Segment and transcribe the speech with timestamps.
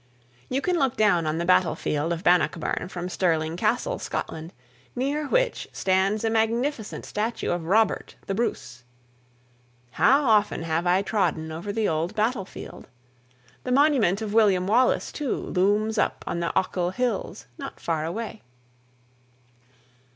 [0.49, 4.51] You can look down on the battle field of Bannockburn from Stirling Castle, Scotland,
[4.95, 8.83] near which stands a magnificent statue of Robert, the Bruce.
[9.91, 12.87] How often have I trodden over the old battle field.
[13.63, 18.41] The monument of William Wallace, too, looms up on the Ochil Hills, not far away.